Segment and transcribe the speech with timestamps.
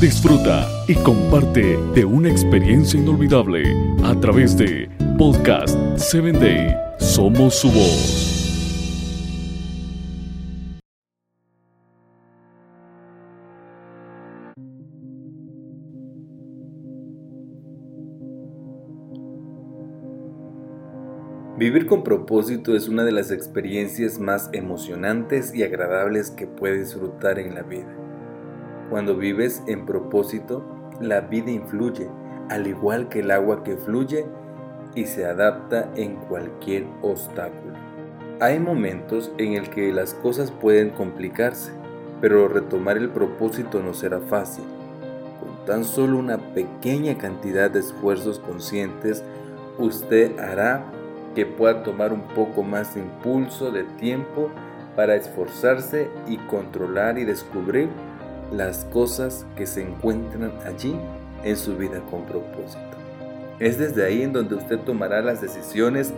[0.00, 3.62] Disfruta y comparte de una experiencia inolvidable
[4.02, 6.74] a través de Podcast 7 Day.
[6.98, 8.32] Somos su voz.
[21.56, 27.38] Vivir con propósito es una de las experiencias más emocionantes y agradables que puedes disfrutar
[27.38, 28.01] en la vida.
[28.92, 30.62] Cuando vives en propósito,
[31.00, 32.10] la vida influye,
[32.50, 34.26] al igual que el agua que fluye
[34.94, 37.72] y se adapta en cualquier obstáculo.
[38.38, 41.72] Hay momentos en el que las cosas pueden complicarse,
[42.20, 44.64] pero retomar el propósito no será fácil.
[45.40, 49.24] Con tan solo una pequeña cantidad de esfuerzos conscientes,
[49.78, 50.84] usted hará
[51.34, 54.50] que pueda tomar un poco más de impulso, de tiempo
[54.94, 57.88] para esforzarse y controlar y descubrir
[58.52, 60.94] las cosas que se encuentran allí
[61.44, 62.80] en su vida con propósito.
[63.58, 66.12] Es desde ahí en donde usted tomará las decisiones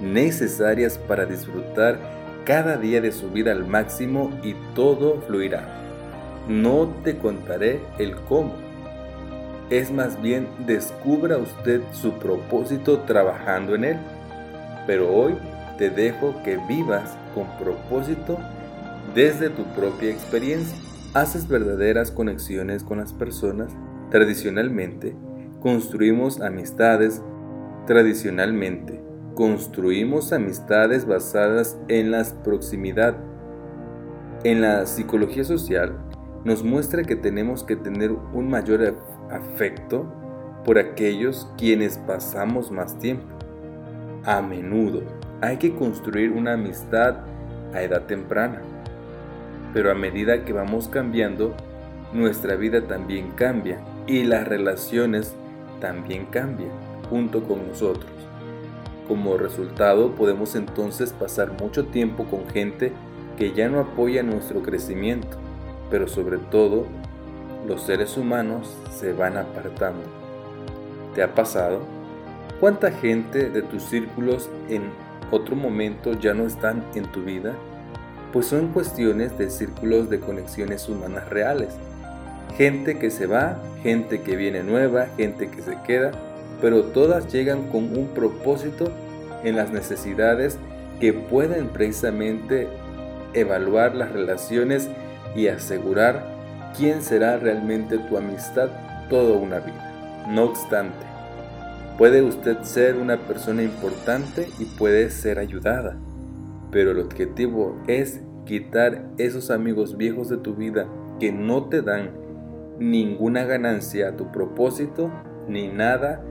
[0.00, 1.98] necesarias para disfrutar
[2.44, 5.66] cada día de su vida al máximo y todo fluirá.
[6.48, 8.54] No te contaré el cómo.
[9.68, 13.98] Es más bien descubra usted su propósito trabajando en él
[14.90, 15.34] pero hoy
[15.78, 18.38] te dejo que vivas con propósito
[19.14, 20.76] desde tu propia experiencia.
[21.12, 23.72] Haces verdaderas conexiones con las personas.
[24.10, 25.16] Tradicionalmente,
[25.60, 27.20] construimos amistades.
[27.88, 29.02] Tradicionalmente,
[29.34, 33.16] construimos amistades basadas en la proximidad.
[34.44, 35.98] En la psicología social,
[36.44, 38.94] nos muestra que tenemos que tener un mayor
[39.30, 40.06] afecto
[40.64, 43.26] por aquellos quienes pasamos más tiempo
[44.24, 45.02] a menudo.
[45.40, 47.16] Hay que construir una amistad
[47.74, 48.62] a edad temprana.
[49.72, 51.54] Pero a medida que vamos cambiando,
[52.12, 55.34] nuestra vida también cambia y las relaciones
[55.80, 56.70] también cambian
[57.08, 58.10] junto con nosotros.
[59.06, 62.92] Como resultado podemos entonces pasar mucho tiempo con gente
[63.36, 65.36] que ya no apoya nuestro crecimiento,
[65.90, 66.86] pero sobre todo
[67.66, 70.02] los seres humanos se van apartando.
[71.14, 71.80] ¿Te ha pasado?
[72.60, 74.82] ¿Cuánta gente de tus círculos en
[75.30, 77.54] otro momento ya no están en tu vida?
[78.32, 81.68] Pues son cuestiones de círculos de conexiones humanas reales.
[82.56, 86.12] Gente que se va, gente que viene nueva, gente que se queda,
[86.60, 88.90] pero todas llegan con un propósito
[89.42, 90.58] en las necesidades
[91.00, 92.68] que pueden precisamente
[93.32, 94.88] evaluar las relaciones
[95.34, 96.24] y asegurar
[96.76, 98.68] quién será realmente tu amistad
[99.08, 100.26] toda una vida.
[100.28, 101.10] No obstante,
[102.00, 105.98] Puede usted ser una persona importante y puede ser ayudada,
[106.70, 110.86] pero el objetivo es quitar esos amigos viejos de tu vida
[111.18, 112.10] que no te dan
[112.78, 115.10] ninguna ganancia a tu propósito
[115.48, 116.22] ni nada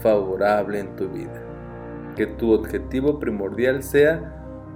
[0.00, 1.42] favorable en tu vida.
[2.16, 4.34] Que tu objetivo primordial sea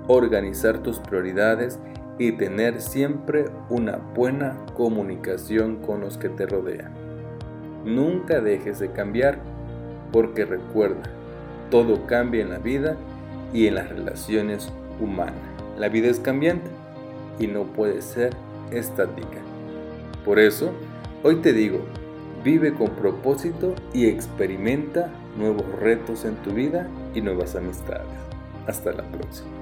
[0.09, 1.79] organizar tus prioridades
[2.19, 6.93] y tener siempre una buena comunicación con los que te rodean.
[7.85, 9.39] Nunca dejes de cambiar
[10.13, 11.03] porque recuerda,
[11.71, 12.97] todo cambia en la vida
[13.53, 14.71] y en las relaciones
[15.77, 16.71] La vida es cambiante
[17.39, 18.35] y no puede ser
[18.71, 19.39] estática.
[20.25, 20.73] Por eso,
[21.23, 21.81] hoy te digo,
[22.45, 28.07] vive con propósito y experimenta nuevos retos en tu vida y nuevas amistades.
[28.67, 29.62] Hasta la próxima.